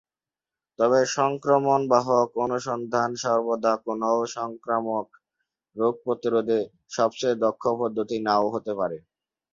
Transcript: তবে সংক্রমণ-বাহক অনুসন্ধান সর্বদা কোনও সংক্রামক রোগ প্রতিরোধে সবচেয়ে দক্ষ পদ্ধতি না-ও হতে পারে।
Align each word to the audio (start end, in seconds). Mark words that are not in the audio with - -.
তবে 0.79 0.99
সংক্রমণ-বাহক 1.17 2.29
অনুসন্ধান 2.45 3.09
সর্বদা 3.23 3.73
কোনও 3.85 4.13
সংক্রামক 4.35 5.07
রোগ 5.75 5.93
প্রতিরোধে 6.05 6.59
সবচেয়ে 6.91 7.35
দক্ষ 7.43 7.63
পদ্ধতি 7.79 8.17
না-ও 8.27 8.47
হতে 8.55 8.71
পারে। 8.79 8.97